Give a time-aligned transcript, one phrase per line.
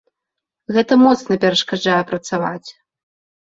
[0.77, 2.69] Гэта моцна перашкаджае працаваць!